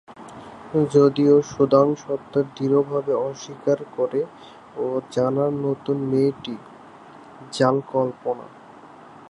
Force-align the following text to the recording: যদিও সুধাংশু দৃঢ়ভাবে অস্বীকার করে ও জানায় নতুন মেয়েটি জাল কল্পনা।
যদিও 0.93 1.35
সুধাংশু 1.51 2.13
দৃঢ়ভাবে 2.55 3.13
অস্বীকার 3.27 3.79
করে 3.97 4.21
ও 4.77 4.85
জানায় 5.11 5.53
নতুন 5.65 5.97
মেয়েটি 6.11 6.55
জাল 7.53 7.75
কল্পনা। 7.91 8.45